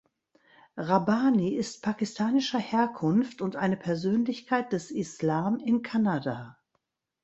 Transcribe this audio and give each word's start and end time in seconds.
Rabbani 0.77 1.53
ist 1.53 1.83
pakistanischer 1.83 2.57
Herkunft 2.57 3.39
und 3.39 3.55
eine 3.55 3.77
Persönlichkeit 3.77 4.73
des 4.73 4.89
Islam 4.89 5.59
in 5.59 5.83
Kanada. 5.83 6.57